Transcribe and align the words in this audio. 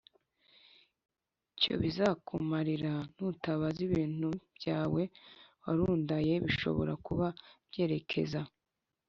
cyo 1.59 1.73
bizakumarira 1.81 2.93
Nutabaza 3.15 3.79
ibintu 3.87 4.29
byawe 4.55 5.01
warundaYe 5.65 6.33
Bishobora 6.45 6.93
kuba 7.05 7.27
byerekeza 7.69 8.41